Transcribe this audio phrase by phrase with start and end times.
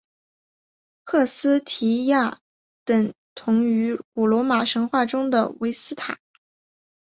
[1.05, 2.39] 赫斯提亚
[2.85, 6.17] 等同于罗马神话中的维斯塔。